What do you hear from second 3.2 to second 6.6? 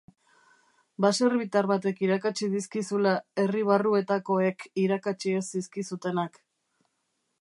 herri barruetakoek irakatsi ez zizkizutenak.